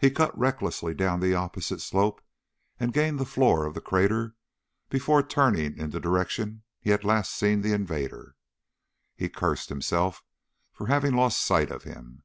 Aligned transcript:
He 0.00 0.10
cut 0.10 0.36
recklessly 0.36 0.94
down 0.94 1.20
the 1.20 1.32
opposite 1.36 1.80
slope 1.80 2.20
and 2.80 2.92
gained 2.92 3.20
the 3.20 3.24
floor 3.24 3.66
of 3.66 3.74
the 3.74 3.80
crater 3.80 4.34
before 4.90 5.22
turning 5.22 5.78
in 5.78 5.90
the 5.90 6.00
direction 6.00 6.64
he 6.80 6.90
had 6.90 7.04
last 7.04 7.30
seen 7.36 7.60
the 7.62 7.72
invader. 7.72 8.34
He 9.14 9.28
cursed 9.28 9.68
himself 9.68 10.24
for 10.72 10.88
having 10.88 11.14
lost 11.14 11.40
sight 11.40 11.70
of 11.70 11.84
him. 11.84 12.24